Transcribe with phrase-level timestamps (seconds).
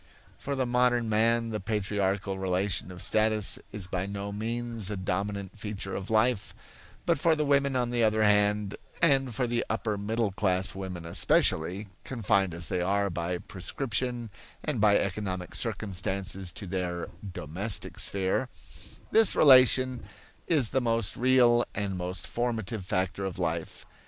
[0.35, 5.59] For the modern man the patriarchal relation of status is by no means the dominant
[5.59, 6.55] feature of life;
[7.05, 11.05] but for the women on the other hand, and for the upper middle class women
[11.05, 14.31] especially, confined as they are by prescription
[14.63, 18.49] and by economic circumstances to their "domestic sphere,"
[19.11, 20.01] this relation
[20.47, 23.85] is the most real and most formative factor of life.